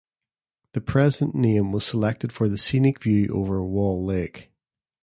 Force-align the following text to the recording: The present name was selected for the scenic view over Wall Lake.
The 0.71 0.81
present 0.81 1.35
name 1.35 1.71
was 1.71 1.85
selected 1.85 2.31
for 2.31 2.49
the 2.49 2.57
scenic 2.57 2.99
view 3.03 3.27
over 3.35 3.63
Wall 3.63 4.03
Lake. 4.03 4.49